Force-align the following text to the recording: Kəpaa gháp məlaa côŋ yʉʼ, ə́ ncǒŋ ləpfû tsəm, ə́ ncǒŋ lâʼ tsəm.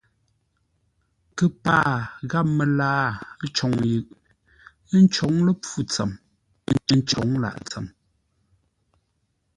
Kəpaa 1.37 1.91
gháp 2.29 2.47
məlaa 2.57 3.05
côŋ 3.57 3.71
yʉʼ, 3.91 4.07
ə́ 4.93 4.97
ncǒŋ 5.03 5.33
ləpfû 5.47 5.79
tsəm, 5.91 6.11
ə́ 6.91 6.95
ncǒŋ 6.99 7.27
lâʼ 7.43 7.57
tsəm. 7.67 7.85